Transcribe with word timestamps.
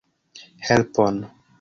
Helpon! 0.67 1.25